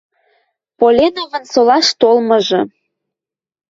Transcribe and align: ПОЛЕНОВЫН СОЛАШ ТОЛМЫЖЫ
ПОЛЕНОВЫН 0.79 1.43
СОЛАШ 1.53 1.85
ТОЛМЫЖЫ 2.01 2.59